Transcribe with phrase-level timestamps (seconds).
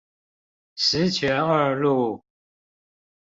[0.73, 2.25] 十全二路